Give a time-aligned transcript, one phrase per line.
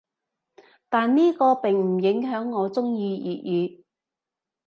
[0.89, 3.83] 但呢個並唔影響我中意粵語‘